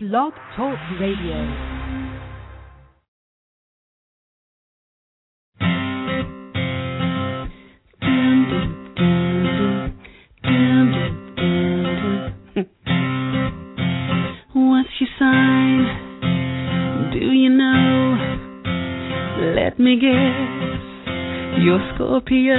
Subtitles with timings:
[0.00, 1.38] Blog Talk Radio.
[14.52, 15.86] What's your sign?
[17.12, 18.16] Do you know?
[19.54, 21.62] Let me guess.
[21.62, 22.58] You're Scorpio.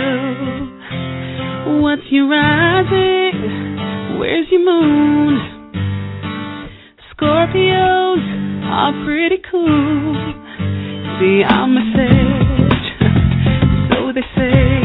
[1.81, 4.19] What's your rising?
[4.19, 5.54] Where's your moon?
[7.17, 8.19] Scorpios
[8.65, 10.15] are pretty cool.
[11.17, 12.87] See, I'm a sage,
[13.89, 14.84] so they say.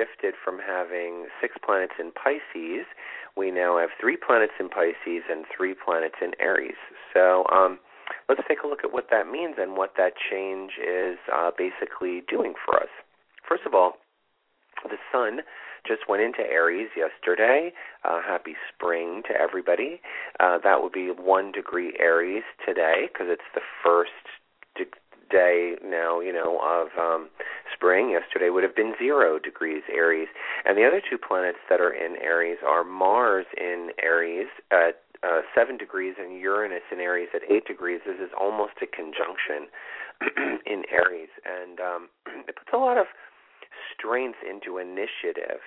[0.00, 2.86] Shifted from having six planets in Pisces,
[3.36, 6.80] we now have three planets in Pisces and three planets in Aries.
[7.12, 7.78] So, um,
[8.28, 12.22] let's take a look at what that means and what that change is uh, basically
[12.28, 12.88] doing for us.
[13.46, 13.94] First of all,
[14.84, 15.40] the sun
[15.86, 17.72] just went into Aries yesterday.
[18.04, 20.00] Uh, happy spring to everybody.
[20.38, 24.10] Uh, that would be one degree Aries today because it's the first
[25.30, 27.28] day now, you know, of um,
[27.72, 28.10] spring.
[28.10, 30.28] Yesterday would have been zero degrees Aries.
[30.64, 35.40] And the other two planets that are in Aries are Mars in Aries at uh,
[35.54, 38.00] seven degrees and Uranus in Aries at eight degrees.
[38.06, 39.68] This is almost a conjunction
[40.66, 42.08] in Aries, and um,
[42.48, 43.06] it puts a lot of
[43.96, 45.60] strength into initiative.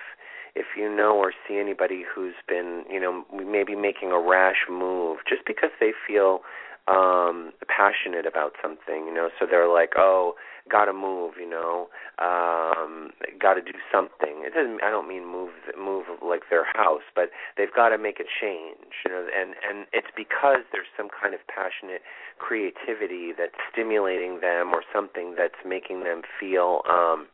[0.54, 5.18] If you know or see anybody who's been, you know, maybe making a rash move
[5.28, 6.40] just because they feel
[6.86, 10.34] um passionate about something, you know, so they're like, "Oh,
[10.68, 14.44] got to move," you know, um got to do something.
[14.44, 18.20] It doesn't I don't mean move move like their house, but they've got to make
[18.20, 22.02] a change, you know, and and it's because there's some kind of passionate
[22.38, 27.28] creativity that's stimulating them or something that's making them feel um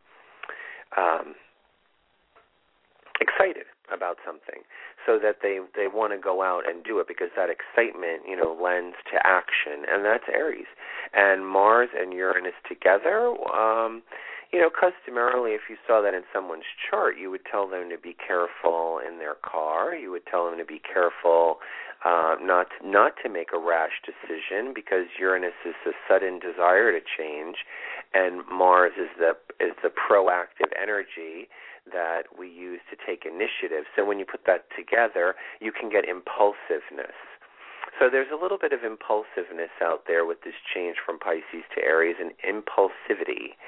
[0.96, 1.34] um,
[3.20, 4.62] excited about something
[5.06, 8.36] so that they they want to go out and do it because that excitement you
[8.36, 10.70] know lends to action and that's aries.
[11.12, 14.02] And mars and uranus together um
[14.52, 17.98] you know customarily if you saw that in someone's chart you would tell them to
[17.98, 19.94] be careful in their car.
[19.94, 21.58] You would tell them to be careful
[22.04, 27.00] uh not not to make a rash decision because uranus is the sudden desire to
[27.00, 27.64] change
[28.14, 29.32] and mars is the
[29.64, 31.48] is the proactive energy
[31.92, 33.84] that we use to take initiative.
[33.96, 37.16] So when you put that together, you can get impulsiveness.
[37.98, 41.82] So there's a little bit of impulsiveness out there with this change from Pisces to
[41.82, 43.58] Aries and impulsivity.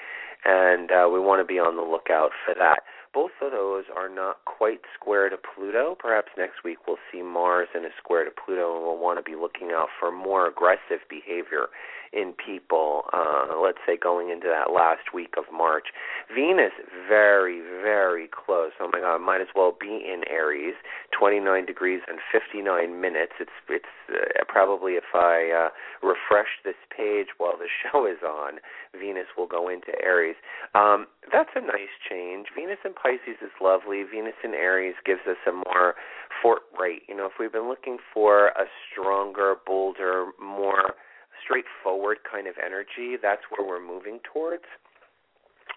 [0.45, 2.83] And uh, we want to be on the lookout for that.
[3.12, 5.97] Both of those are not quite square to Pluto.
[5.99, 9.23] Perhaps next week we'll see Mars in a square to Pluto, and we'll want to
[9.23, 11.69] be looking out for more aggressive behavior
[12.12, 15.88] in people, uh, let's say going into that last week of March.
[16.35, 16.73] Venus,
[17.09, 18.73] very, very close.
[18.81, 20.75] Oh my God, might as well be in Aries
[21.19, 23.32] 29 degrees and 59 minutes.
[23.41, 28.61] It's it's uh, probably if I uh, refresh this page while the show is on,
[28.93, 30.37] Venus will go into Aries.
[30.75, 32.49] Um, that's a nice change.
[32.55, 34.04] Venus in Pisces is lovely.
[34.04, 35.94] Venus in Aries gives us a more
[36.40, 37.02] forthright.
[37.08, 40.94] You know, if we've been looking for a stronger, bolder, more
[41.43, 44.64] straightforward kind of energy, that's where we're moving towards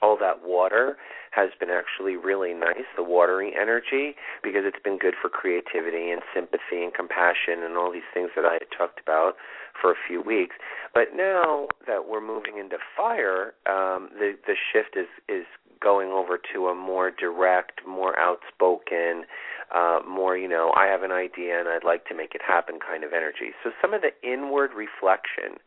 [0.02, 0.98] all that water
[1.32, 6.22] has been actually really nice, the watery energy, because it's been good for creativity and
[6.34, 9.36] sympathy and compassion and all these things that I had talked about
[9.80, 10.56] for a few weeks.
[10.94, 15.46] But now that we're moving into fire, um, the the shift is is
[15.82, 19.26] going over to a more direct, more outspoken,
[19.74, 22.80] uh, more you know, I have an idea and I'd like to make it happen
[22.80, 23.52] kind of energy.
[23.64, 25.60] So some of the inward reflection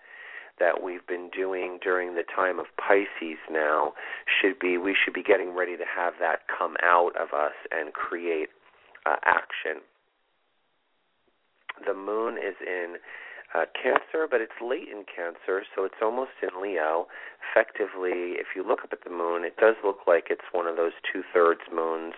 [0.58, 3.92] that we've been doing during the time of Pisces now
[4.26, 7.92] should be we should be getting ready to have that come out of us and
[7.92, 8.48] create
[9.06, 9.82] uh, action.
[11.86, 12.96] The moon is in
[13.54, 17.06] uh, Cancer, but it's late in Cancer, so it's almost in Leo.
[17.50, 20.76] Effectively, if you look up at the moon, it does look like it's one of
[20.76, 22.14] those two thirds moons.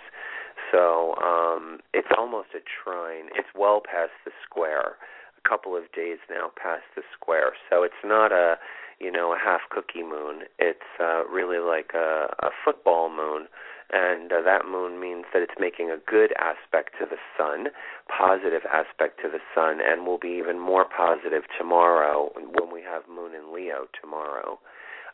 [0.73, 3.31] So um, it's almost a trine.
[3.35, 4.97] It's well past the square
[5.45, 7.53] a couple of days now past the square.
[7.71, 8.57] So it's not a
[8.99, 10.43] you know a half cookie moon.
[10.59, 13.47] It's uh, really like a, a football moon,
[13.93, 17.69] and uh, that moon means that it's making a good aspect to the sun,
[18.07, 23.03] positive aspect to the sun, and will be even more positive tomorrow when we have
[23.09, 24.59] moon in Leo tomorrow.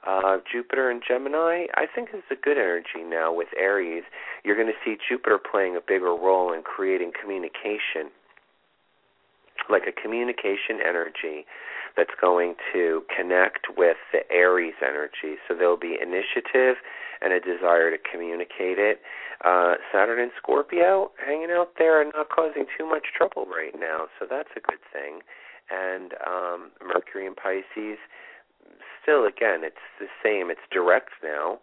[0.06, 4.04] Uh, Jupiter and Gemini, I think is a good energy now with Aries.
[4.44, 8.12] You're going to see Jupiter playing a bigger role in creating communication
[9.70, 11.46] like a communication energy
[11.96, 15.40] that's going to connect with the Aries energy.
[15.48, 16.76] So there'll be initiative
[17.22, 19.00] and a desire to communicate it.
[19.44, 24.08] Uh, Saturn and Scorpio hanging out there and not causing too much trouble right now,
[24.18, 25.20] so that's a good thing.
[25.70, 27.98] And um, Mercury and Pisces,
[29.02, 30.50] still again, it's the same.
[30.50, 31.58] It's direct now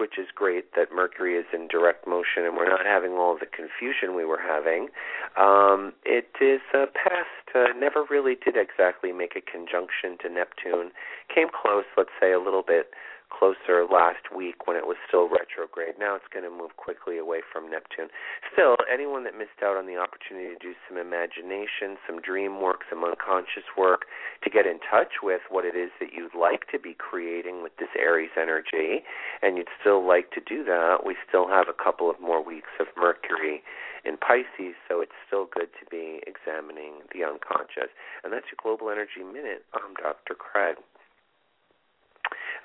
[0.00, 3.46] which is great that Mercury is in direct motion and we're not having all the
[3.46, 4.88] confusion we were having.
[5.36, 10.90] Um, it is uh, past, uh, never really did exactly make a conjunction to Neptune.
[11.32, 12.90] Came close, let's say, a little bit
[13.30, 15.96] closer last week when it was still retrograde.
[15.98, 18.10] Now it's going to move quickly away from Neptune.
[18.52, 22.82] Still, anyone that missed out on the opportunity to do some imagination, some dream work,
[22.90, 24.10] some unconscious work,
[24.44, 27.72] to get in touch with what it is that you'd like to be creating with
[27.78, 29.06] this Aries energy,
[29.42, 32.74] and you'd still like to do that, we still have a couple of more weeks
[32.78, 33.62] of Mercury
[34.04, 37.92] in Pisces, so it's still good to be examining the unconscious.
[38.24, 39.64] And that's your Global Energy Minute.
[39.74, 40.34] I'm Dr.
[40.34, 40.76] Craig.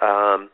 [0.02, 0.50] Um,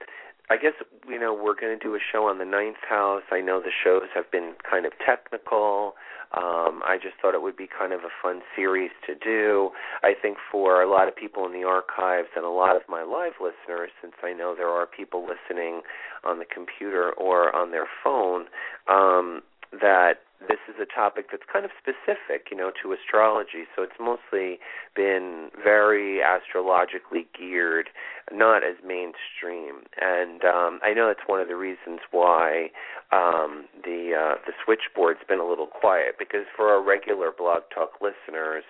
[0.50, 0.74] I guess
[1.08, 3.24] you know we're going to do a show on the ninth house.
[3.32, 5.96] I know the shows have been kind of technical.
[6.34, 9.72] Um, I just thought it would be kind of a fun series to do.
[10.02, 13.04] I think for a lot of people in the archives and a lot of my
[13.04, 15.82] live listeners, since I know there are people listening
[16.24, 18.46] on the computer or on their phone,
[18.88, 19.42] um,
[19.74, 23.70] that this is a topic that's kind of specific, you know, to astrology.
[23.76, 24.60] So it's mostly
[24.96, 27.90] been very astrologically geared,
[28.32, 29.86] not as mainstream.
[30.00, 32.72] And um, I know that's one of the reasons why
[33.12, 38.02] um, the uh, the switchboard's been a little quiet because for our regular blog talk
[38.02, 38.64] listeners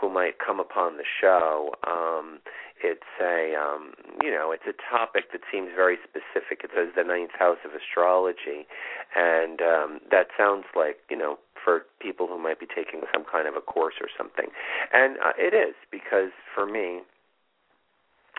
[0.00, 2.38] who might come upon the show, um,
[2.82, 3.92] it's a um,
[4.22, 6.64] you know it's a topic that seems very specific.
[6.64, 8.66] It says the ninth house of astrology,
[9.14, 13.48] and um, that sounds like you know for people who might be taking some kind
[13.48, 14.48] of a course or something,
[14.92, 17.00] and uh, it is because for me,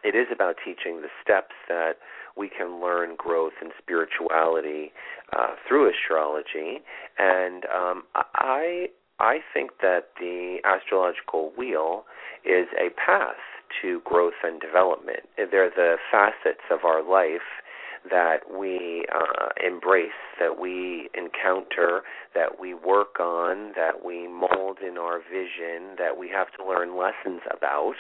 [0.04, 1.98] it is about teaching the steps that
[2.38, 4.92] we can learn growth and spirituality
[5.38, 6.80] uh, through astrology,
[7.18, 8.88] and um, I
[9.20, 12.06] I think that the astrological wheel
[12.46, 13.36] is a path
[13.82, 15.22] to growth and development.
[15.38, 17.42] They're the facets of our life
[18.10, 22.02] that we uh, embrace, that we encounter,
[22.34, 26.98] that we work on, that we mold in our vision, that we have to learn
[26.98, 27.96] lessons about.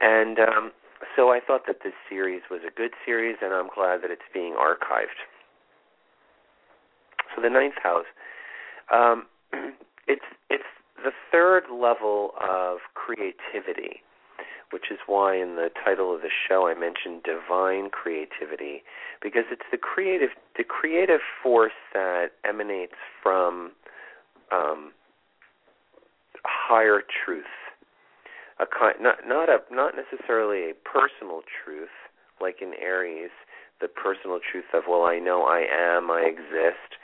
[0.00, 0.72] And um,
[1.16, 4.22] so I thought that this series was a good series, and I'm glad that it's
[4.32, 5.18] being archived.
[7.34, 8.06] So the ninth house,
[8.92, 9.26] um,
[10.06, 10.64] it's it's
[11.02, 14.02] the third level of creativity
[14.70, 18.82] which is why in the title of the show I mentioned divine creativity
[19.22, 23.72] because it's the creative the creative force that emanates from
[24.52, 24.92] um,
[26.44, 27.44] higher truth
[28.60, 31.94] a kind not not a not necessarily a personal truth
[32.40, 33.30] like in Aries
[33.80, 36.98] the personal truth of well I know I am I exist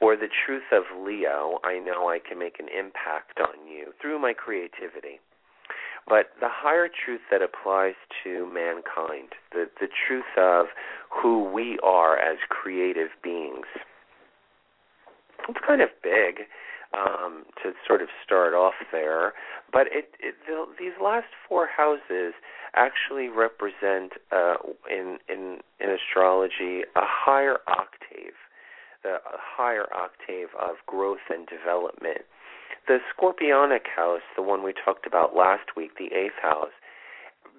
[0.00, 4.18] or the truth of Leo, I know I can make an impact on you through
[4.18, 5.20] my creativity.
[6.08, 10.66] But the higher truth that applies to mankind, the, the truth of
[11.10, 13.66] who we are as creative beings,
[15.48, 16.46] it's kind of big
[16.94, 19.32] um, to sort of start off there.
[19.72, 22.34] But it, it the, these last four houses
[22.74, 24.54] actually represent uh,
[24.90, 28.34] in in in astrology a higher octave,
[29.04, 32.22] a higher octave of growth and development.
[32.86, 36.70] The Scorpionic house, the one we talked about last week, the eighth house,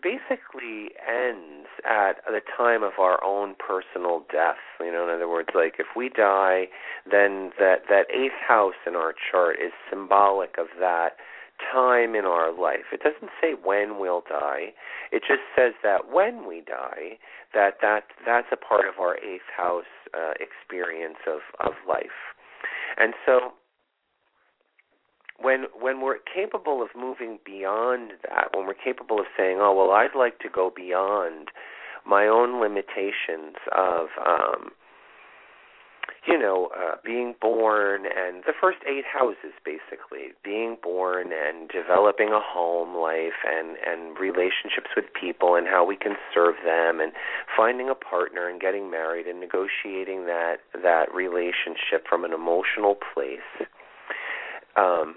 [0.02, 4.62] basically ends at the time of our own personal death.
[4.80, 6.68] You know, in other words, like if we die,
[7.10, 11.18] then that that eighth house in our chart is symbolic of that
[11.60, 12.94] time in our life.
[12.94, 14.74] It doesn't say when we'll die.
[15.12, 17.18] It just says that when we die,
[17.54, 22.36] that that that's a part of our eighth house uh, experience of of life.
[22.98, 23.54] And so
[25.42, 29.92] when when we're capable of moving beyond that, when we're capable of saying, "Oh, well,
[29.92, 31.50] I'd like to go beyond
[32.06, 34.72] my own limitations of um
[36.28, 42.30] you know, uh, being born and the first eight houses basically, being born and developing
[42.30, 47.14] a home life and and relationships with people and how we can serve them and
[47.56, 53.68] finding a partner and getting married and negotiating that that relationship from an emotional place.
[54.76, 55.16] Um,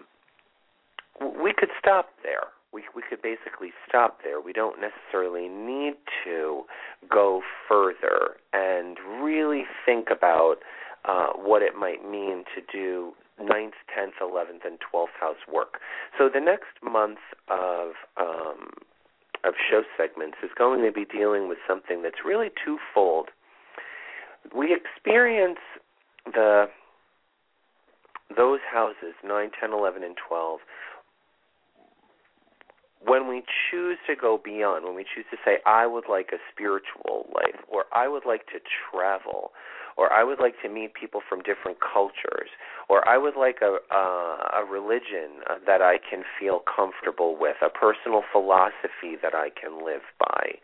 [1.21, 2.49] we could stop there.
[2.73, 4.41] We we could basically stop there.
[4.41, 6.63] We don't necessarily need to
[7.11, 10.57] go further and really think about
[11.05, 13.13] uh, what it might mean to do
[13.43, 15.81] ninth, tenth, eleventh, and twelfth house work.
[16.17, 18.71] So the next month of um,
[19.45, 23.29] of show segments is going to be dealing with something that's really twofold.
[24.55, 25.59] We experience
[26.27, 26.67] the
[28.37, 30.61] those houses 9, 10, 11, and 12
[33.05, 36.39] when we choose to go beyond, when we choose to say, I would like a
[36.53, 39.53] spiritual life, or I would like to travel,
[39.97, 42.51] or I would like to meet people from different cultures,
[42.89, 47.71] or I would like a, uh, a religion that I can feel comfortable with, a
[47.71, 50.61] personal philosophy that I can live by.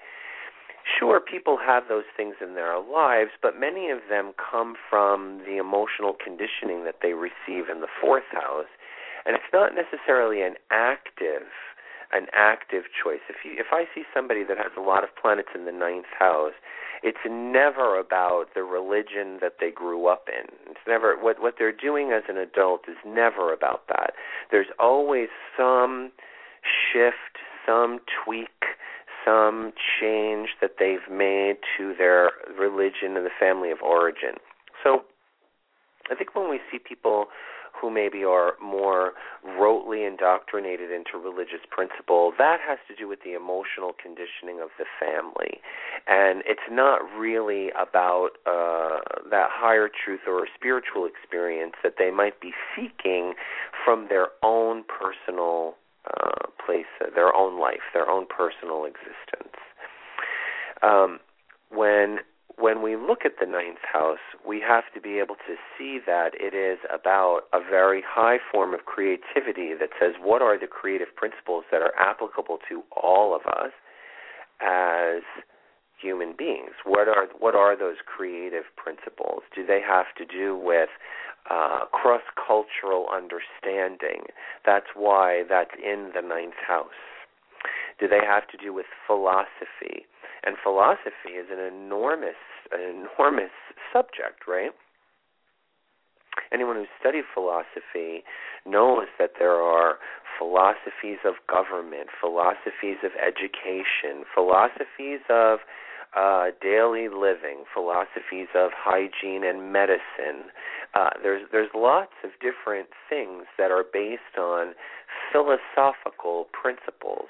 [0.87, 5.57] Sure, people have those things in their lives, but many of them come from the
[5.57, 8.71] emotional conditioning that they receive in the fourth house.
[9.25, 11.51] And it's not necessarily an active
[12.13, 13.21] an active choice.
[13.29, 16.07] If you if I see somebody that has a lot of planets in the ninth
[16.19, 16.55] house,
[17.03, 20.47] it's never about the religion that they grew up in.
[20.71, 24.13] It's never what what they're doing as an adult is never about that.
[24.51, 26.13] There's always some
[26.63, 28.77] shift, some tweak,
[29.25, 34.39] some change that they've made to their religion and the family of origin.
[34.83, 35.03] So
[36.11, 37.27] I think when we see people
[37.81, 39.13] who maybe are more
[39.45, 44.85] rotely indoctrinated into religious principle, that has to do with the emotional conditioning of the
[44.99, 45.61] family.
[46.07, 52.41] And it's not really about uh, that higher truth or spiritual experience that they might
[52.41, 53.35] be seeking
[53.85, 55.75] from their own personal
[56.07, 59.57] uh, place, their own life, their own personal existence.
[60.83, 61.19] Um,
[61.71, 62.19] when
[62.59, 66.31] when we look at the ninth house, we have to be able to see that
[66.35, 71.15] it is about a very high form of creativity that says what are the creative
[71.15, 73.73] principles that are applicable to all of us
[74.61, 75.23] as
[76.01, 76.73] human beings.
[76.85, 79.43] What are what are those creative principles?
[79.55, 80.89] Do they have to do with
[81.51, 84.27] uh, cross cultural understanding?
[84.65, 87.01] That's why that's in the ninth house.
[87.99, 90.07] Do they have to do with philosophy?
[90.47, 92.39] And philosophy is an enormous,
[92.71, 93.51] an enormous
[93.93, 94.71] subject, right?
[96.53, 98.23] Anyone who's studied philosophy
[98.65, 99.99] knows that there are
[100.39, 105.61] philosophies of government, philosophies of education, philosophies of
[106.17, 110.49] uh, daily living, philosophies of hygiene and medicine.
[110.95, 114.75] Uh, there's there's lots of different things that are based on
[115.33, 117.29] philosophical principles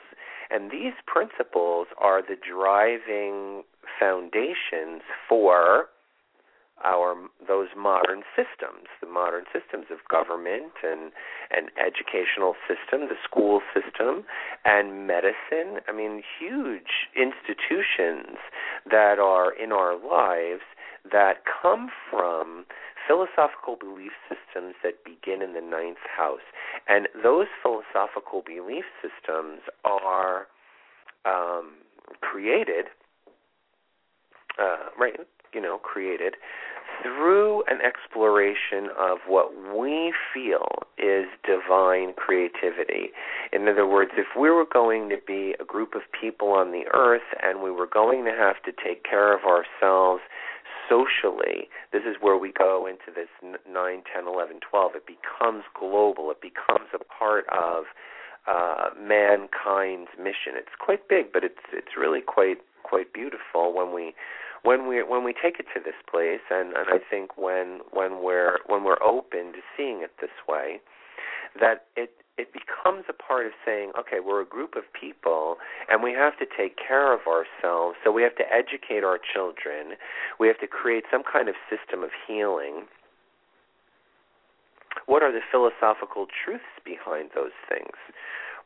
[0.51, 3.63] and these principles are the driving
[3.99, 5.87] foundations for
[6.85, 7.17] our
[7.49, 11.11] those modern systems, the modern systems of government and
[11.51, 14.25] and educational system, the school system,
[14.65, 15.81] and medicine.
[15.89, 18.37] I mean, huge institutions
[18.91, 20.63] that are in our lives
[21.11, 22.67] that come from
[23.07, 26.45] philosophical belief systems that begin in the ninth house.
[26.89, 30.47] And those philosophical belief systems are
[31.25, 31.75] um,
[32.21, 32.87] created,
[34.61, 35.17] uh, right,
[35.53, 36.35] you know, created
[37.03, 40.67] through an exploration of what we feel
[40.99, 43.11] is divine creativity.
[43.53, 46.85] In other words, if we were going to be a group of people on the
[46.95, 50.23] earth and we were going to have to take care of ourselves
[50.89, 54.93] socially, this is where we go into this 9, 10, 11, 12.
[54.97, 57.85] It becomes global, it becomes a part of
[58.47, 60.55] uh, mankind's mission.
[60.55, 64.15] It's quite big, but it's it's really quite quite beautiful when we
[64.63, 68.23] when we when we take it to this place and, and I think when when
[68.23, 70.81] we're when we're open to seeing it this way
[71.61, 75.57] that it it becomes a part of saying okay we're a group of people
[75.89, 77.97] and we have to take care of ourselves.
[78.05, 79.97] So we have to educate our children.
[80.39, 82.87] We have to create some kind of system of healing.
[85.07, 87.97] What are the philosophical truths behind those things?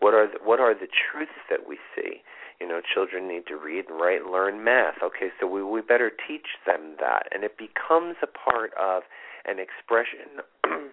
[0.01, 2.23] What are the, what are the truths that we see?
[2.61, 5.03] You know children need to read and write and learn math.
[5.03, 7.29] Okay so we we better teach them that.
[7.31, 9.05] And it becomes a part of
[9.47, 10.43] an expression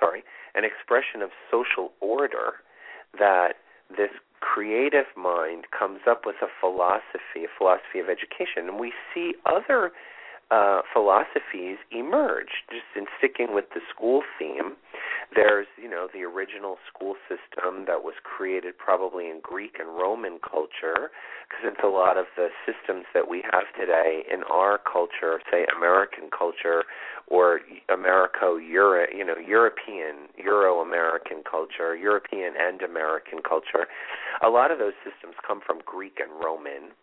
[0.00, 0.22] sorry
[0.58, 2.58] an expression of social order
[3.16, 3.54] that
[3.88, 4.10] this
[4.40, 8.66] creative mind comes up with a philosophy a philosophy of education.
[8.66, 9.92] And we see other
[10.50, 12.64] uh, philosophies emerge.
[12.70, 14.76] Just in sticking with the school theme,
[15.34, 20.38] there's you know the original school system that was created probably in Greek and Roman
[20.40, 21.12] culture,
[21.44, 25.66] because it's a lot of the systems that we have today in our culture, say
[25.76, 26.84] American culture
[27.26, 27.60] or
[27.92, 33.86] Americo Euro, you know European Euro American culture, European and American culture.
[34.42, 36.96] A lot of those systems come from Greek and Roman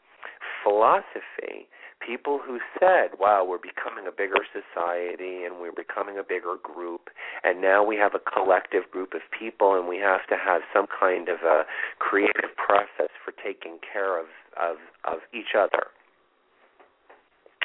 [0.64, 1.70] philosophy
[2.06, 7.10] people who said, wow, we're becoming a bigger society and we're becoming a bigger group,
[7.44, 10.86] and now we have a collective group of people, and we have to have some
[10.88, 11.66] kind of a
[12.00, 14.28] creative process for taking care of,
[14.62, 15.88] of, of each other.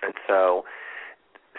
[0.02, 0.64] And so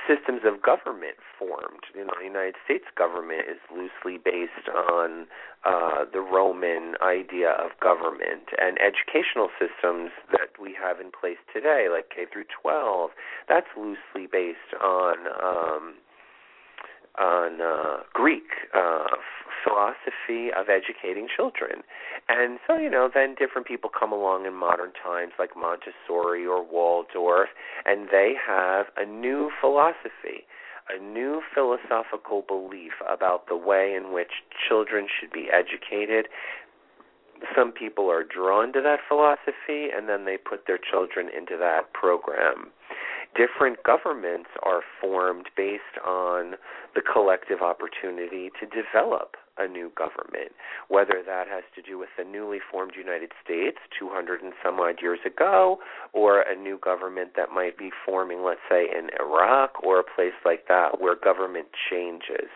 [0.08, 1.86] systems of government formed.
[1.94, 5.28] You know, the United States government is loosely based on
[5.64, 11.88] uh, the Roman idea of government, and educational systems that we have in place today,
[11.92, 13.12] like K through 12,
[13.48, 15.94] that's loosely based on um,
[17.20, 18.44] on uh, Greek
[18.74, 19.08] uh,
[19.64, 21.84] philosophy of educating children.
[22.30, 26.64] And so, you know, then different people come along in modern times, like Montessori or
[26.64, 27.50] Waldorf,
[27.86, 30.46] and they have a new philosophy,
[30.90, 36.28] a new philosophical belief about the way in which children should be educated.
[37.56, 41.92] Some people are drawn to that philosophy, and then they put their children into that
[41.94, 42.72] program
[43.36, 46.56] different governments are formed based on
[46.96, 50.52] the collective opportunity to develop a new government,
[50.88, 55.02] whether that has to do with the newly formed United States 200 and some odd
[55.02, 55.78] years ago,
[56.14, 60.36] or a new government that might be forming, let's say, in Iraq or a place
[60.46, 62.50] like that where government changes.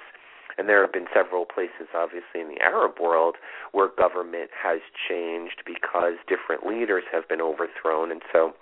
[0.58, 3.36] And there have been several places, obviously, in the Arab world
[3.74, 8.10] where government has changed because different leaders have been overthrown.
[8.10, 8.54] And so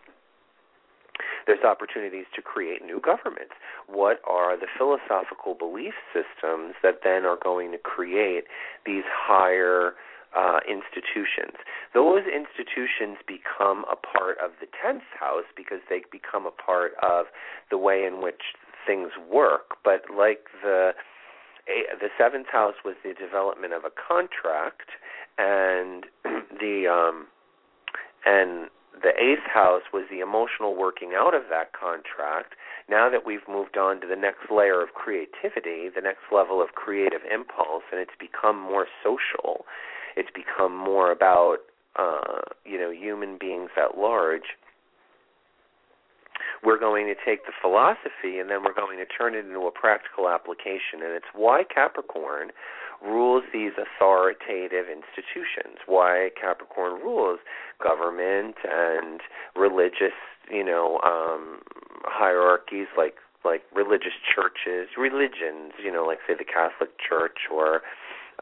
[1.46, 3.54] there's opportunities to create new governments.
[3.88, 8.46] What are the philosophical belief systems that then are going to create
[8.86, 9.94] these higher
[10.36, 11.58] uh, institutions.
[11.94, 17.28] Those institutions become a part of the 10th house because they become a part of
[17.70, 19.78] the way in which things work.
[19.84, 20.94] But like the
[21.66, 24.90] the seventh house was the development of a contract,
[25.38, 26.06] and
[26.60, 27.28] the um,
[28.26, 28.70] and
[29.02, 32.54] the eighth house was the emotional working out of that contract.
[32.90, 36.76] Now that we've moved on to the next layer of creativity, the next level of
[36.76, 39.66] creative impulse, and it's become more social,
[40.16, 41.58] it's become more about
[41.98, 44.58] uh, you know human beings at large.
[46.64, 49.72] We're going to take the philosophy and then we're going to turn it into a
[49.72, 52.52] practical application, and it's why Capricorn
[53.04, 55.80] rules these authoritative institutions.
[55.86, 57.40] Why Capricorn rules
[57.84, 59.22] government and
[59.56, 60.16] religious,
[60.50, 61.60] you know, um,
[62.06, 67.82] hierarchies like like religious churches, religions, you know, like say the Catholic Church or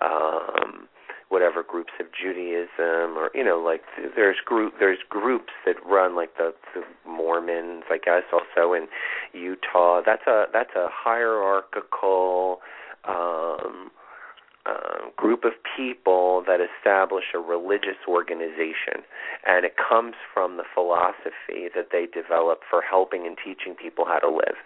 [0.02, 0.88] um
[1.32, 3.82] whatever groups of Judaism or you know like
[4.15, 8.88] there's group there's groups that run like the, the Mormons I guess also in
[9.34, 12.60] Utah that's a that's a hierarchical
[13.08, 13.91] um
[14.65, 19.04] uh, group of people that establish a religious organization,
[19.45, 24.19] and it comes from the philosophy that they develop for helping and teaching people how
[24.19, 24.58] to live.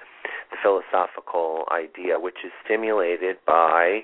[0.51, 4.03] The philosophical idea, which is stimulated by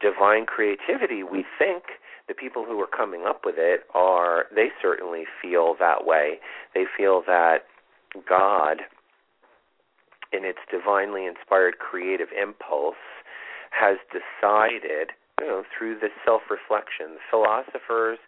[0.00, 1.84] divine creativity, we think
[2.26, 6.38] the people who are coming up with it are, they certainly feel that way.
[6.74, 7.64] They feel that
[8.28, 8.82] God
[10.32, 13.00] in its divinely inspired creative impulse,
[13.70, 18.18] has decided, you know, through this self-reflection, philosophers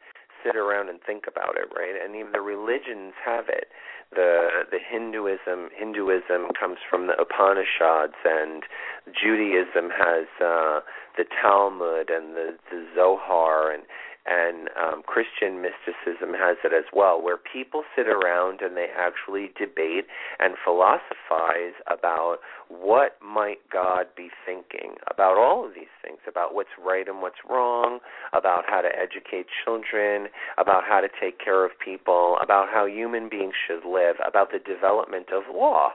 [0.44, 1.94] sit around and think about it, right?
[2.02, 3.68] And even the religions have it.
[4.10, 8.64] The the Hinduism Hinduism comes from the Upanishads, and
[9.06, 10.80] Judaism has uh,
[11.16, 13.84] the Talmud and the, the Zohar, and
[14.30, 19.50] and um, Christian mysticism has it as well, where people sit around and they actually
[19.58, 20.06] debate
[20.38, 22.38] and philosophize about
[22.68, 27.42] what might God be thinking about all of these things, about what's right and what's
[27.48, 27.98] wrong,
[28.32, 33.28] about how to educate children, about how to take care of people, about how human
[33.28, 35.90] beings should live, about the development of law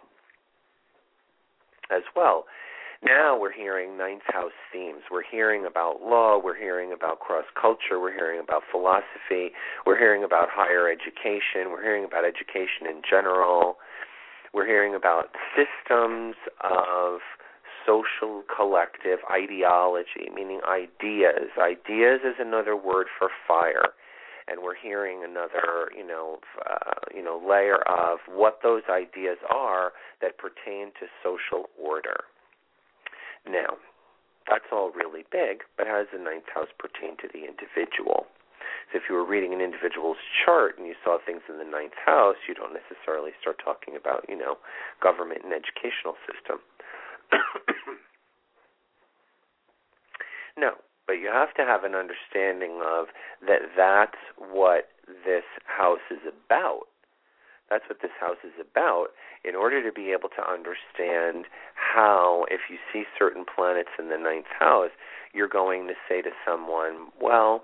[1.90, 2.46] as well.
[3.06, 5.04] Now we're hearing ninth house themes.
[5.12, 9.54] We're hearing about law, we're hearing about cross culture, we're hearing about philosophy,
[9.86, 13.78] we're hearing about higher education, we're hearing about education in general.
[14.56, 17.20] We're hearing about systems of
[17.86, 21.52] social collective ideology, meaning ideas.
[21.62, 23.94] Ideas is another word for fire
[24.48, 29.92] and we're hearing another, you know, uh, you know, layer of what those ideas are
[30.22, 32.26] that pertain to social order.
[33.48, 33.78] Now,
[34.50, 38.28] that's all really big, but how does the ninth house pertain to the individual?
[38.92, 41.98] So if you were reading an individual's chart and you saw things in the ninth
[42.06, 44.58] house, you don't necessarily start talking about, you know,
[45.02, 46.60] government and educational system.
[50.58, 50.78] no,
[51.08, 53.08] but you have to have an understanding of
[53.48, 54.90] that that's what
[55.26, 56.86] this house is about.
[57.70, 59.08] That's what this house is about.
[59.44, 64.18] In order to be able to understand how, if you see certain planets in the
[64.18, 64.92] ninth house,
[65.34, 67.64] you're going to say to someone, well,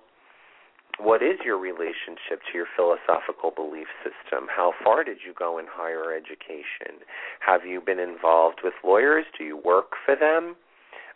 [1.00, 4.48] what is your relationship to your philosophical belief system?
[4.54, 7.06] How far did you go in higher education?
[7.40, 9.26] Have you been involved with lawyers?
[9.38, 10.56] Do you work for them?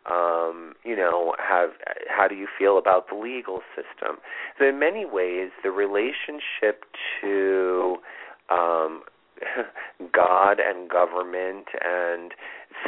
[0.09, 1.71] Um, you know, have
[2.07, 4.17] how do you feel about the legal system?
[4.59, 6.85] So in many ways, the relationship
[7.21, 7.97] to
[8.49, 9.03] um,
[10.13, 12.31] God and government and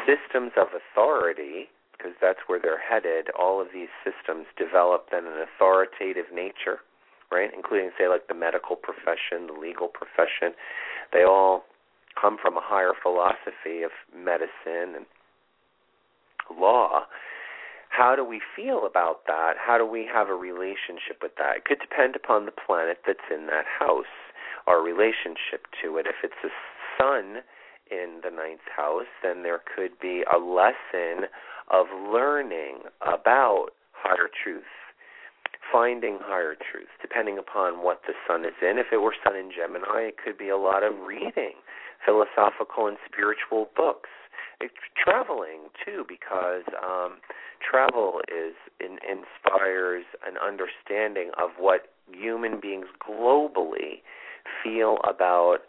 [0.06, 3.28] systems of authority, because that's where they're headed.
[3.38, 6.80] All of these systems develop then an authoritative nature,
[7.32, 7.50] right?
[7.56, 10.54] Including, say, like the medical profession, the legal profession.
[11.12, 11.64] They all
[12.20, 15.06] come from a higher philosophy of medicine and
[16.50, 17.06] law.
[17.90, 19.54] How do we feel about that?
[19.58, 21.58] How do we have a relationship with that?
[21.58, 24.06] It could depend upon the planet that's in that house
[24.68, 26.06] our relationship to it.
[26.06, 26.52] If it's a
[27.00, 27.42] sun
[27.90, 31.30] in the ninth house, then there could be a lesson
[31.72, 34.70] of learning about higher truth,
[35.72, 38.78] finding higher truth, depending upon what the sun is in.
[38.78, 41.56] If it were sun in Gemini, it could be a lot of reading,
[42.06, 44.10] philosophical and spiritual books.
[44.60, 47.18] It's traveling too, because um,
[47.62, 54.02] travel is in, inspires an understanding of what human beings globally
[54.64, 55.60] feel about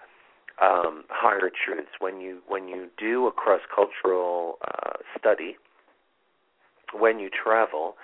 [0.63, 5.57] um, higher truths when you when you do a cross cultural uh, study
[6.93, 7.95] when you travel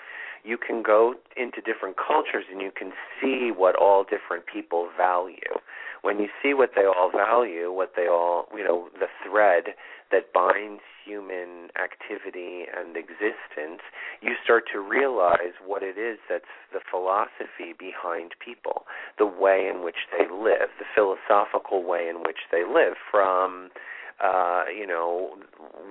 [0.44, 5.56] you can go into different cultures and you can see what all different people value.
[6.02, 9.74] When you see what they all value what they all you know the thread
[10.12, 13.82] that binds human activity and existence,
[14.20, 18.86] you start to realize what it is that's the philosophy behind people,
[19.18, 23.70] the way in which they live, the philosophical way in which they live from
[24.22, 25.36] uh, you know,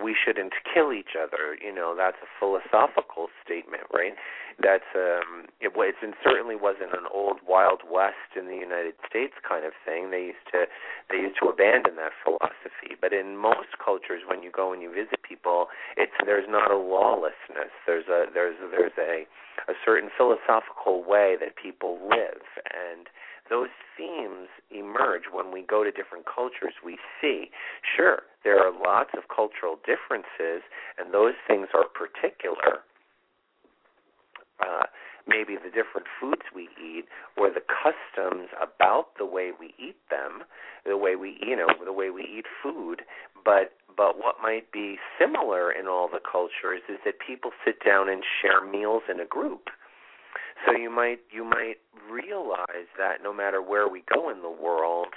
[0.04, 1.58] we shouldn't kill each other.
[1.60, 4.14] You know, that's a philosophical statement, right?
[4.62, 9.66] That's um, it and certainly wasn't an old Wild West in the United States kind
[9.66, 10.12] of thing.
[10.12, 10.66] They used to
[11.10, 12.96] they used to abandon that philosophy.
[13.00, 16.78] But in most cultures, when you go and you visit people, it's there's not a
[16.78, 17.74] lawlessness.
[17.88, 19.26] There's a there's there's a
[19.68, 23.08] a certain philosophical way that people live and
[23.54, 26.74] those themes emerge when we go to different cultures.
[26.84, 27.54] We see,
[27.86, 30.66] sure, there are lots of cultural differences,
[30.98, 32.82] and those things are particular.
[34.58, 34.90] Uh,
[35.28, 37.06] maybe the different foods we eat
[37.38, 40.42] or the customs about the way we eat them,
[40.84, 43.04] the way we you know the way we eat food,
[43.46, 48.10] but but what might be similar in all the cultures is that people sit down
[48.10, 49.70] and share meals in a group.
[50.66, 51.78] So you might you might
[52.10, 55.10] realize that no matter where we go in the world,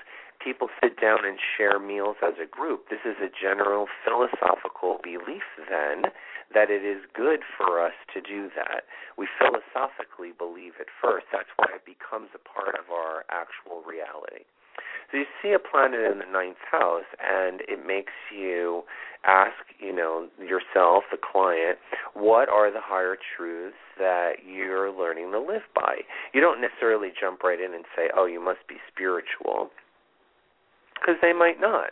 [0.42, 2.88] people sit down and share meals as a group.
[2.88, 6.11] This is a general philosophical belief then
[6.54, 8.87] that it is good for us to do that.
[9.18, 11.26] We philosophically believe it first.
[11.32, 14.46] That's why it becomes a part of our actual reality.
[15.10, 18.82] So you see a planet in the ninth house, and it makes you
[19.24, 21.78] ask, you know, yourself, the client,
[22.14, 25.98] what are the higher truths that you're learning to live by?
[26.32, 29.70] You don't necessarily jump right in and say, oh, you must be spiritual,
[30.94, 31.90] because they might not.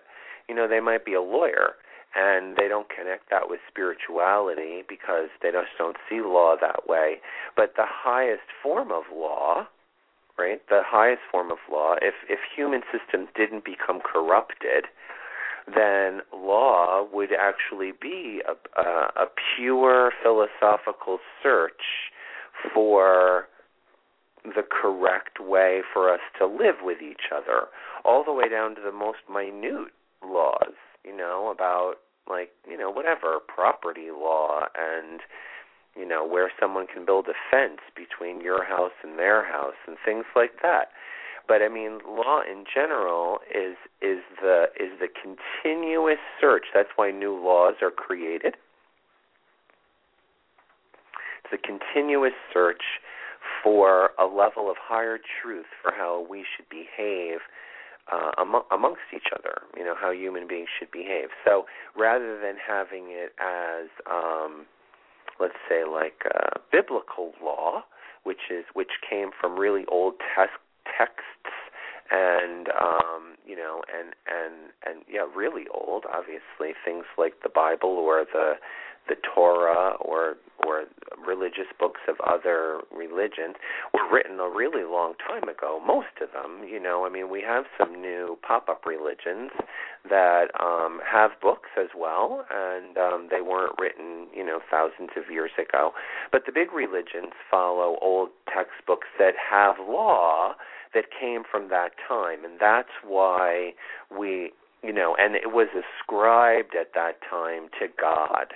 [0.49, 1.75] You know, they might be a lawyer
[2.15, 7.17] and they don't connect that with spirituality because they just don't see law that way.
[7.57, 9.67] But the highest form of law,
[10.39, 10.61] right?
[10.69, 14.87] The highest form of law, if if human systems didn't become corrupted,
[15.67, 22.11] then law would actually be a, a, a pure philosophical search
[22.73, 23.49] for
[24.45, 27.69] the correct way for us to live with each other,
[28.05, 29.89] all the way down to the most minute
[30.23, 31.95] laws, you know, about
[32.29, 35.21] like, you know, whatever, property law and
[35.97, 39.97] you know, where someone can build a fence between your house and their house and
[40.05, 40.89] things like that.
[41.47, 46.67] But I mean, law in general is is the is the continuous search.
[46.75, 48.57] That's why new laws are created.
[51.45, 52.83] It's a continuous search
[53.63, 57.41] for a level of higher truth for how we should behave
[58.11, 59.63] uh, among, amongst each other.
[59.77, 61.29] You know how human beings should behave.
[61.45, 64.67] So rather than having it as, um,
[65.41, 67.83] let's say, like uh, biblical law,
[68.25, 70.47] which is which came from really old te-
[70.99, 71.53] texts
[72.11, 77.97] and um you know and and and yeah really old obviously things like the bible
[77.97, 78.55] or the
[79.09, 80.37] the Torah or
[80.67, 80.85] or
[81.27, 83.57] religious books of other religions
[83.93, 85.81] were written a really long time ago.
[85.85, 89.51] Most of them, you know, I mean, we have some new pop-up religions
[90.09, 95.31] that um, have books as well, and um, they weren't written, you know, thousands of
[95.31, 95.93] years ago.
[96.31, 100.55] But the big religions follow old textbooks that have law
[100.95, 103.73] that came from that time, and that's why
[104.17, 108.55] we, you know, and it was ascribed at that time to God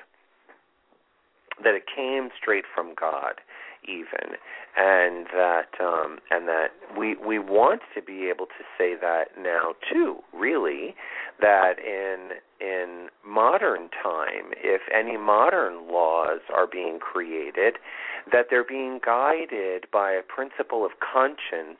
[1.64, 3.40] that it came straight from God
[3.87, 4.37] even
[4.77, 9.75] and that um and that we we want to be able to say that now
[9.90, 10.94] too really
[11.40, 17.75] that in in modern time if any modern laws are being created
[18.31, 21.79] that they're being guided by a principle of conscience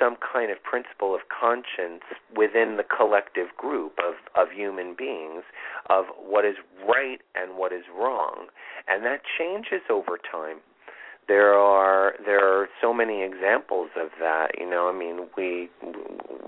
[0.00, 2.02] some kind of principle of conscience
[2.34, 5.44] within the collective group of, of human beings
[5.88, 6.56] of what is
[6.88, 8.46] right and what is wrong.
[8.88, 10.58] And that changes over time.
[11.28, 14.58] There are there are so many examples of that.
[14.58, 15.68] You know, I mean, we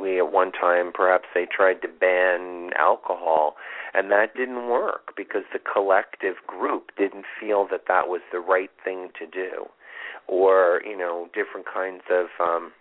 [0.00, 3.54] we at one time perhaps they tried to ban alcohol,
[3.94, 8.70] and that didn't work because the collective group didn't feel that that was the right
[8.82, 9.66] thing to do,
[10.26, 12.72] or you know, different kinds of um,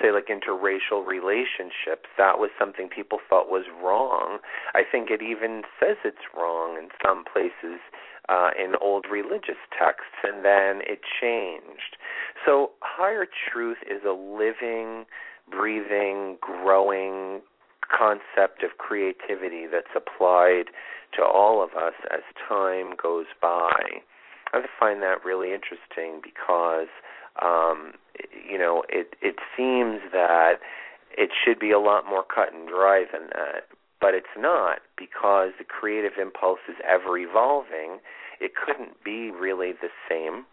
[0.00, 4.38] say like interracial relationships that was something people thought was wrong.
[4.74, 7.80] I think it even says it's wrong in some places
[8.28, 11.96] uh in old religious texts and then it changed.
[12.44, 15.06] So higher truth is a living
[15.50, 17.40] breathing growing
[17.88, 20.68] concept of creativity that's applied
[21.16, 24.04] to all of us as time goes by.
[24.52, 26.88] I find that really interesting because
[27.42, 27.92] um,
[28.48, 30.60] you know, it it seems that
[31.16, 33.68] it should be a lot more cut and dry than that,
[34.00, 37.98] but it's not because the creative impulse is ever evolving.
[38.40, 40.46] It couldn't be really the same,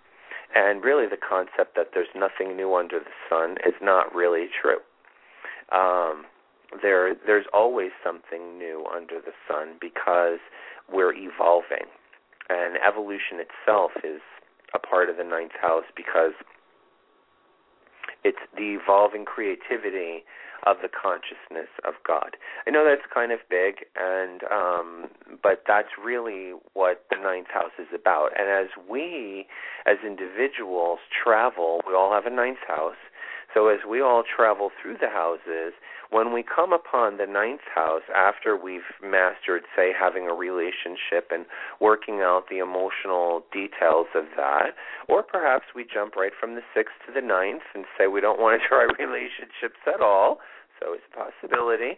[0.53, 4.79] and really the concept that there's nothing new under the sun is not really true.
[5.71, 6.25] Um,
[6.81, 10.39] there there's always something new under the sun because
[10.91, 11.85] we're evolving,
[12.49, 14.21] and evolution itself is
[14.73, 16.33] a part of the ninth house because
[18.25, 20.25] it's the evolving creativity
[20.65, 22.37] of the consciousness of God.
[22.65, 25.05] I know that's kind of big, and um,
[25.43, 28.29] but that's really what the ninth house is about.
[28.35, 29.45] And as we,
[29.85, 32.97] as individuals, travel, we all have a ninth house.
[33.53, 35.77] So as we all travel through the houses,
[36.11, 41.45] when we come upon the ninth house after we've mastered, say, having a relationship and
[41.79, 44.75] working out the emotional details of that,
[45.07, 48.39] or perhaps we jump right from the sixth to the ninth and say we don't
[48.39, 50.39] want to try relationships at all,
[50.79, 51.97] so it's a possibility.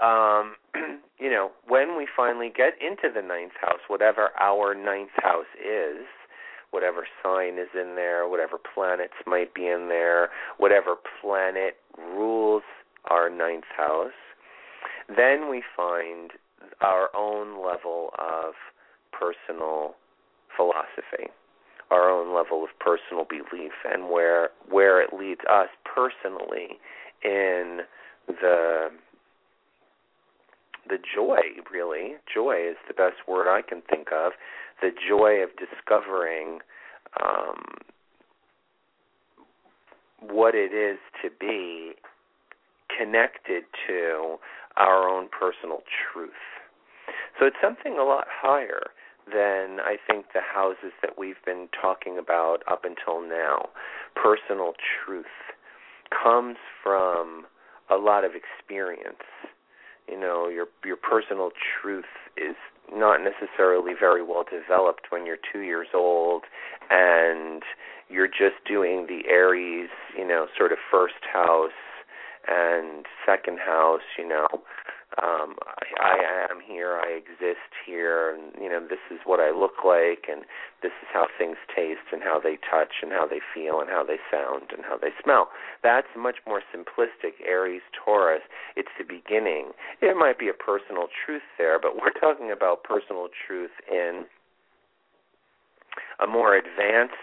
[0.00, 0.56] Um,
[1.18, 6.06] you know, when we finally get into the ninth house, whatever our ninth house is,
[6.70, 12.62] whatever sign is in there, whatever planets might be in there, whatever planet rules
[13.10, 14.12] our ninth house,
[15.08, 16.30] then we find
[16.80, 18.54] our own level of
[19.12, 19.94] personal
[20.56, 21.30] philosophy
[21.90, 26.78] our own level of personal belief and where where it leads us personally
[27.24, 27.80] in
[28.28, 28.88] the
[30.88, 31.40] the joy
[31.72, 32.14] really.
[32.32, 34.32] Joy is the best word I can think of.
[34.80, 36.60] The joy of discovering
[37.22, 37.78] um,
[40.20, 41.92] what it is to be
[42.98, 44.36] connected to
[44.76, 46.30] our own personal truth.
[47.38, 48.90] So it's something a lot higher
[49.26, 53.68] than I think the houses that we've been talking about up until now.
[54.14, 54.72] Personal
[55.04, 55.26] truth
[56.10, 57.46] comes from
[57.90, 59.22] a lot of experience.
[60.08, 61.50] You know, your your personal
[61.80, 62.56] truth is
[62.92, 66.42] not necessarily very well developed when you're 2 years old
[66.90, 67.62] and
[68.08, 71.70] you're just doing the Aries, you know, sort of first house
[72.48, 74.46] and second house, you know,
[75.22, 79.50] um I, I am here, I exist here, and you know this is what I
[79.50, 80.44] look like, and
[80.82, 84.04] this is how things taste, and how they touch, and how they feel, and how
[84.04, 85.48] they sound, and how they smell.
[85.82, 87.42] That's much more simplistic.
[87.44, 88.42] Aries, Taurus,
[88.76, 89.72] it's the beginning.
[90.00, 94.24] It might be a personal truth there, but we're talking about personal truth in
[96.22, 97.14] a more advanced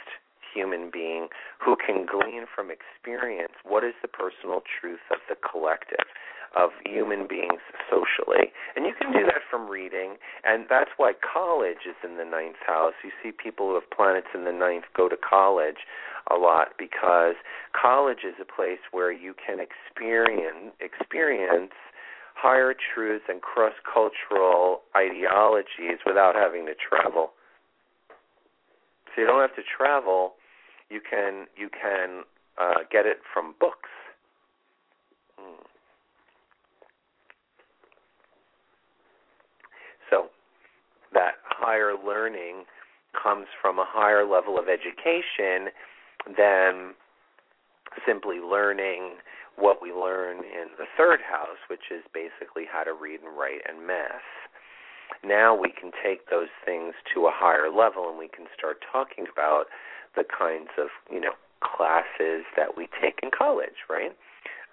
[0.58, 1.30] human being
[1.62, 6.10] who can glean from experience what is the personal truth of the collective
[6.56, 8.50] of human beings socially.
[8.76, 12.58] And you can do that from reading, and that's why college is in the ninth
[12.65, 12.93] house.
[13.04, 15.86] You see people who have planets in the ninth go to college
[16.32, 17.36] a lot because
[17.80, 21.78] college is a place where you can experience experience
[22.34, 27.32] higher truths and cross cultural ideologies without having to travel.
[29.10, 30.37] So you don't have to travel.
[30.89, 32.23] You can you can
[32.58, 33.89] uh, get it from books.
[35.38, 35.63] Hmm.
[40.10, 40.28] So
[41.13, 42.63] that higher learning
[43.12, 45.71] comes from a higher level of education
[46.38, 46.93] than
[48.06, 49.17] simply learning
[49.58, 53.62] what we learn in the third house, which is basically how to read and write
[53.67, 54.21] and math.
[55.26, 59.26] Now we can take those things to a higher level and we can start talking
[59.32, 59.65] about
[60.17, 64.17] the kinds of, you know, classes that we take in college, right?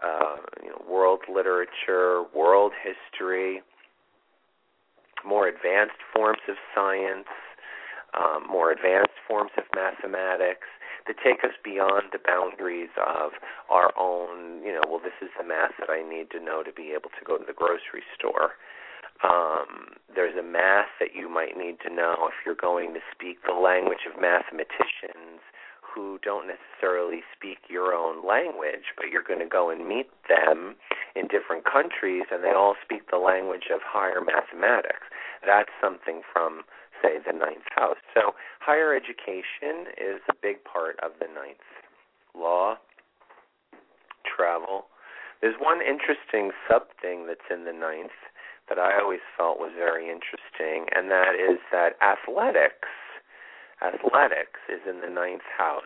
[0.02, 3.62] Uh, you know, world literature, world history,
[5.24, 7.28] more advanced forms of science,
[8.16, 10.68] um, more advanced forms of mathematics
[11.07, 13.33] that take us beyond the boundaries of
[13.68, 16.72] our own, you know, well, this is the math that I need to know to
[16.72, 18.57] be able to go to the grocery store.
[19.22, 23.38] Um, there's a math that you might need to know if you're going to speak
[23.46, 25.42] the language of mathematicians
[25.81, 30.74] who don't necessarily speak your own language, but you're going to go and meet them
[31.14, 35.07] in different countries and they all speak the language of higher mathematics.
[35.46, 36.62] That's something from,
[37.00, 38.03] say, the ninth house.
[38.12, 41.62] So higher education is a big part of the ninth.
[42.35, 42.77] Law,
[44.27, 44.87] travel.
[45.40, 48.16] There's one interesting sub thing that's in the ninth
[48.68, 52.88] that I always felt was very interesting, and that is that athletics
[53.83, 55.85] athletics is in the ninth house.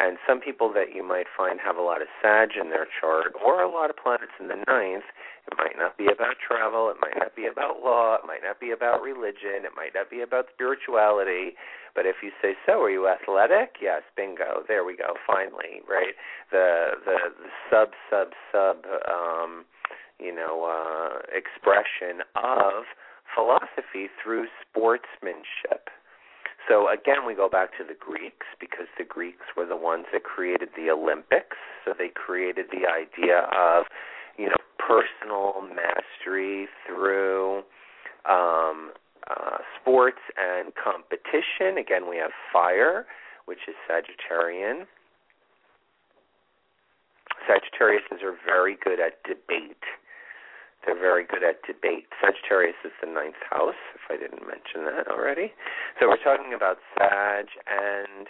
[0.00, 3.36] And some people that you might find have a lot of Sag in their chart
[3.36, 5.04] or a lot of planets in the ninth,
[5.44, 8.60] it might not be about travel, it might not be about law, it might not
[8.60, 11.52] be about religion, it might not be about spirituality.
[11.94, 13.76] But if you say so, are you athletic?
[13.82, 14.64] Yes, bingo.
[14.68, 15.20] There we go.
[15.26, 16.16] Finally, right?
[16.50, 19.66] The the, the sub sub sub um,
[20.20, 22.84] you know, uh expression of
[23.34, 25.88] philosophy through sportsmanship
[26.70, 30.22] so again, we go back to the Greeks because the Greeks were the ones that
[30.22, 31.56] created the Olympics.
[31.84, 33.86] So they created the idea of,
[34.36, 37.62] you know, personal mastery through
[38.28, 38.92] um,
[39.28, 41.78] uh, sports and competition.
[41.78, 43.06] Again, we have fire,
[43.46, 44.86] which is Sagittarian.
[47.48, 49.82] Sagittariuses are very good at debate
[50.84, 52.08] they're very good at debate.
[52.20, 55.52] Sagittarius is the ninth house, if I didn't mention that already.
[55.98, 58.26] So we're talking about Sag and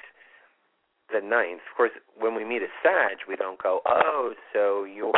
[1.12, 1.62] the ninth.
[1.70, 5.12] Of course, when we meet a Sag, we don't go, oh, so your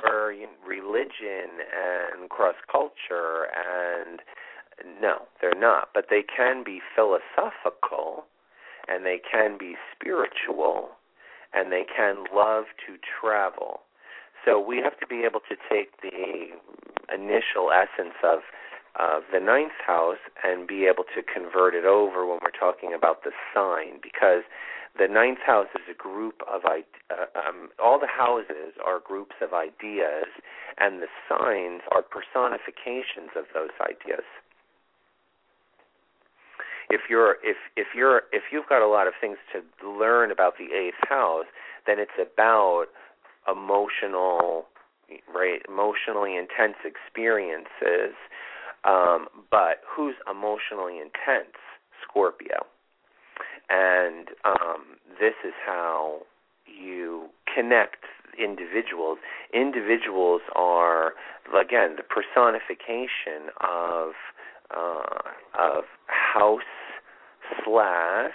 [0.67, 4.21] religion and cross culture and
[5.01, 5.89] no, they're not.
[5.95, 8.25] But they can be philosophical
[8.89, 10.91] and they can be spiritual
[11.53, 13.81] and they can love to travel.
[14.45, 16.51] So we have to be able to take the
[17.13, 18.41] initial essence of
[18.95, 23.25] of the ninth house and be able to convert it over when we're talking about
[23.25, 24.45] the sign because
[24.99, 29.55] the ninth house is a group of uh, um, all the houses are groups of
[29.55, 30.29] ideas
[30.77, 34.25] and the signs are personifications of those ideas.
[36.91, 40.59] If you're if if you're if you've got a lot of things to learn about
[40.59, 41.47] the eighth house,
[41.87, 42.93] then it's about
[43.51, 44.67] emotional
[45.35, 48.15] right emotionally intense experiences
[48.85, 51.57] um but who's emotionally intense?
[52.03, 52.67] Scorpio.
[53.69, 56.23] And um this is how
[56.67, 58.05] you connect
[58.39, 59.19] individuals.
[59.53, 61.13] Individuals are
[61.59, 64.13] again the personification of
[64.75, 66.63] uh of house
[67.65, 68.33] slash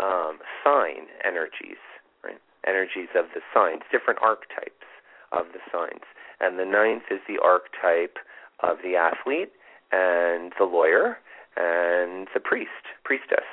[0.00, 1.78] um sign energies
[2.24, 4.86] right energies of the signs different archetypes
[5.32, 6.04] of the signs.
[6.40, 8.16] And the ninth is the archetype
[8.60, 9.52] of the athlete
[9.92, 11.18] and the lawyer
[11.56, 13.46] and the priest, priestess.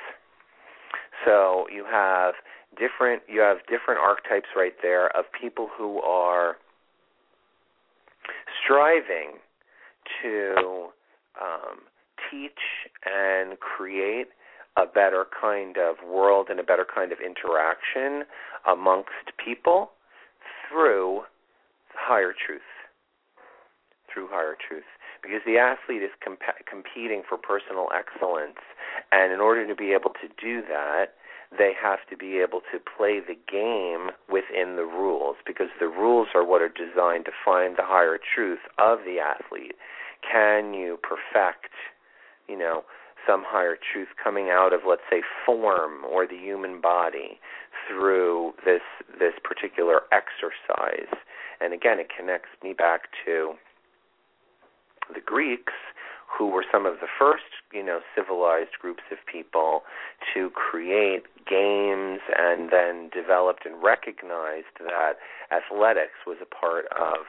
[1.24, 2.34] So you have
[2.78, 6.56] different you have different archetypes right there of people who are
[8.62, 9.38] striving
[10.22, 10.88] to
[11.40, 11.80] um,
[12.30, 14.28] teach and create
[14.78, 18.24] a better kind of world and a better kind of interaction
[18.70, 19.90] amongst people
[20.68, 21.22] through
[21.94, 22.62] higher truth.
[24.12, 24.86] Through higher truth.
[25.22, 28.62] Because the athlete is comp- competing for personal excellence.
[29.10, 31.18] And in order to be able to do that,
[31.56, 36.28] they have to be able to play the game within the rules because the rules
[36.34, 39.74] are what are designed to find the higher truth of the athlete.
[40.20, 41.72] Can you perfect,
[42.48, 42.84] you know,
[43.26, 47.38] some higher truth coming out of let's say form or the human body
[47.88, 48.82] through this
[49.18, 51.14] this particular exercise
[51.60, 53.54] and again, it connects me back to
[55.12, 55.72] the Greeks,
[56.28, 59.82] who were some of the first, you know, civilized groups of people
[60.34, 65.16] to create games and then developed and recognized that
[65.50, 67.24] athletics was a part of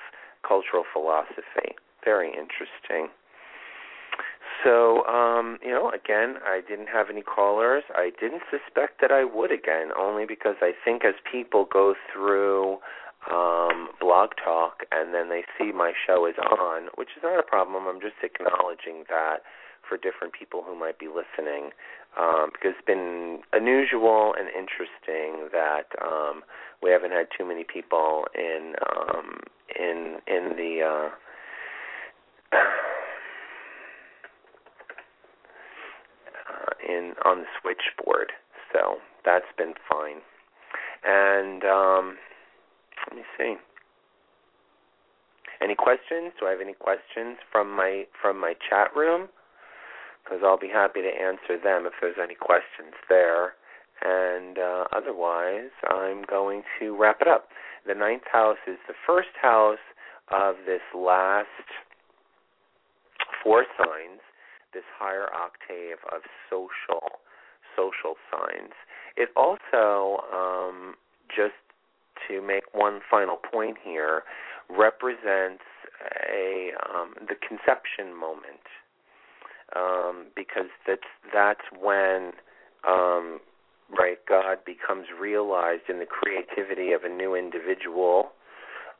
[0.45, 1.75] cultural philosophy.
[2.03, 3.07] Very interesting.
[4.63, 7.83] So, um, you know, again, I didn't have any callers.
[7.95, 12.79] I didn't suspect that I would again, only because I think as people go through
[13.31, 17.43] um, Blog Talk, and then they see my show is on, which is not a
[17.43, 17.85] problem.
[17.87, 19.43] I'm just acknowledging that
[19.87, 21.71] for different people who might be listening,
[22.17, 26.43] um, because it's been unusual and interesting that um,
[26.81, 29.39] we haven't had too many people in um,
[29.77, 30.81] in in the.
[30.83, 31.09] Uh,
[36.49, 38.31] uh, in on the switchboard,
[38.73, 40.21] so that's been fine.
[41.05, 42.17] And um,
[43.07, 43.55] let me see.
[45.61, 46.31] Any questions?
[46.39, 49.27] Do I have any questions from my from my chat room?
[50.23, 53.53] Because I'll be happy to answer them if there's any questions there.
[54.01, 57.49] And uh, otherwise, I'm going to wrap it up.
[57.85, 59.83] The ninth house is the first house
[60.31, 61.47] of this last
[63.43, 64.21] four signs,
[64.73, 67.19] this higher octave of social
[67.75, 68.73] social signs.
[69.15, 70.95] It also um,
[71.29, 71.55] just
[72.27, 74.23] to make one final point here,
[74.69, 75.63] represents
[76.31, 78.65] a um, the conception moment,
[79.75, 82.31] um, because that's that's when
[82.87, 83.39] um,
[83.97, 88.31] right God becomes realized in the creativity of a new individual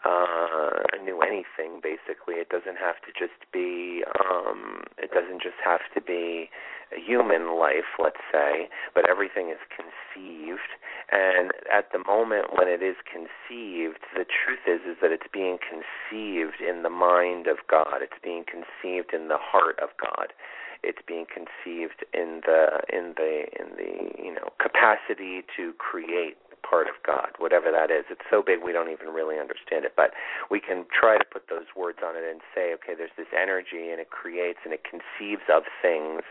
[0.05, 2.35] uh, a new anything basically.
[2.35, 6.49] It doesn't have to just be um, it doesn't just have to be
[6.95, 10.73] a human life, let's say, but everything is conceived.
[11.11, 15.57] And at the moment when it is conceived, the truth is is that it's being
[15.59, 18.01] conceived in the mind of God.
[18.01, 20.33] It's being conceived in the heart of God.
[20.81, 26.37] It's being conceived in the in the in the you know capacity to create
[26.69, 28.05] part of God, whatever that is.
[28.09, 30.11] It's so big we don't even really understand it, but
[30.51, 33.89] we can try to put those words on it and say, okay, there's this energy
[33.89, 36.21] and it creates and it conceives of things,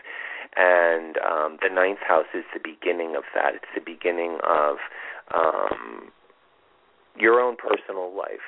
[0.55, 3.55] and um, the ninth house is the beginning of that.
[3.55, 4.77] It's the beginning of
[5.35, 6.11] um,
[7.19, 8.47] your own personal life.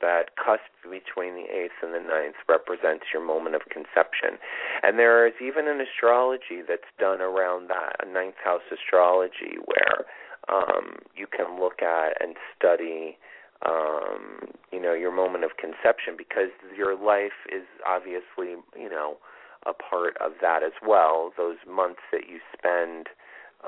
[0.00, 4.38] That cusp between the eighth and the ninth represents your moment of conception.
[4.84, 10.06] And there is even an astrology that's done around that, a ninth house astrology, where
[10.52, 13.18] um, you can look at and study
[13.66, 19.16] um, you know your moment of conception because your life is obviously you know
[19.66, 21.32] a part of that as well.
[21.36, 23.08] Those months that you spend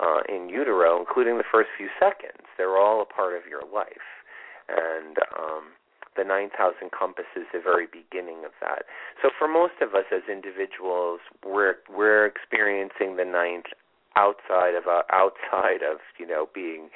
[0.01, 4.23] uh, in utero including the first few seconds they're all a part of your life.
[4.69, 5.75] And um,
[6.17, 8.85] the ninth house encompasses the very beginning of that.
[9.21, 13.75] So for most of us as individuals we're we're experiencing the ninth
[14.17, 16.89] outside of uh, outside of you know being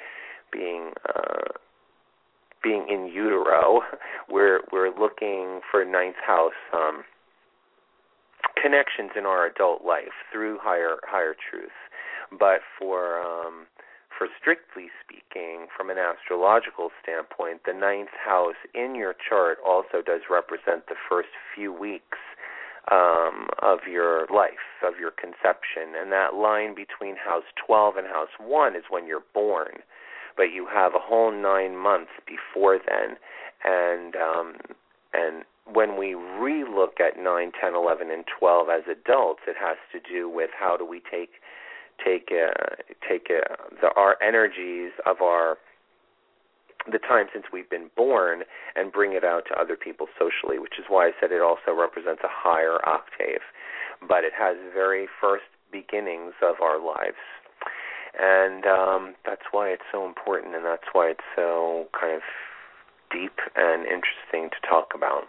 [0.51, 1.53] being uh,
[2.63, 3.81] being in utero.
[4.29, 7.03] We're we're looking for ninth house um,
[8.59, 11.77] connections in our adult life through higher higher truth.
[12.31, 13.67] But for um,
[14.17, 20.21] for strictly speaking, from an astrological standpoint, the ninth house in your chart also does
[20.29, 22.17] represent the first few weeks
[22.91, 25.95] um, of your life, of your conception.
[25.99, 29.79] And that line between house 12 and house 1 is when you're born.
[30.37, 33.17] But you have a whole nine months before then.
[33.63, 34.55] And, um,
[35.13, 39.99] and when we relook at 9, 10, 11, and 12 as adults, it has to
[39.99, 41.31] do with how do we take
[42.03, 42.75] take uh,
[43.07, 45.57] take uh, the, our energies of our
[46.91, 48.43] the time since we've been born
[48.75, 51.73] and bring it out to other people socially, which is why I said it also
[51.73, 53.41] represents a higher octave.
[54.07, 57.21] But it has very first beginnings of our lives.
[58.17, 62.21] And um, that's why it's so important and that's why it's so kind of
[63.11, 65.23] deep and interesting to talk about.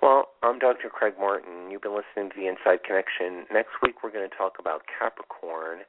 [0.00, 0.88] Well, I'm Dr.
[0.88, 1.70] Craig Martin.
[1.70, 3.46] You've been listening to the Inside Connection.
[3.52, 5.86] Next week we're going to talk about Capricorn,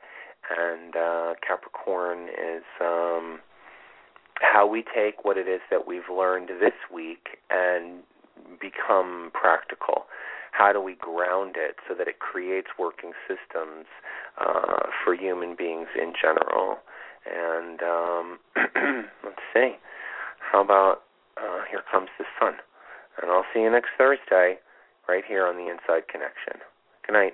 [0.54, 3.40] and uh, Capricorn is um,
[4.42, 8.02] how we take what it is that we've learned this week and
[8.60, 10.06] become practical.
[10.52, 13.86] How do we ground it so that it creates working systems
[14.40, 16.78] uh, for human beings in general?
[17.26, 18.40] And um,
[19.24, 19.76] let's see.
[20.40, 21.04] How about
[21.38, 22.54] uh, Here Comes the Sun?
[23.22, 24.58] And I'll see you next Thursday
[25.08, 26.62] right here on the Inside Connection.
[27.06, 27.34] Good night.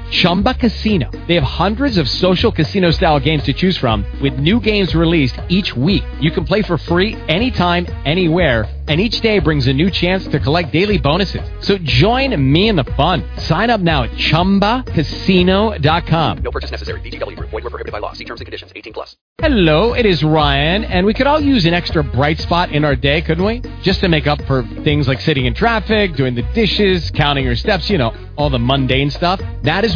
[0.11, 1.09] Chumba Casino.
[1.27, 5.39] They have hundreds of social casino style games to choose from with new games released
[5.47, 6.03] each week.
[6.19, 10.37] You can play for free anytime, anywhere and each day brings a new chance to
[10.37, 11.49] collect daily bonuses.
[11.61, 13.23] So join me in the fun.
[13.37, 16.37] Sign up now at ChumbaCasino.com.
[16.39, 16.99] No purchase necessary.
[16.99, 17.39] VGW.
[17.39, 18.11] Void were prohibited by law.
[18.11, 18.73] See terms and conditions.
[18.75, 19.15] 18 plus.
[19.37, 22.97] Hello, it is Ryan, and we could all use an extra bright spot in our
[22.97, 23.61] day, couldn't we?
[23.81, 27.55] Just to make up for things like sitting in traffic, doing the dishes, counting your
[27.55, 29.39] steps, you know, all the mundane stuff.
[29.63, 29.95] That is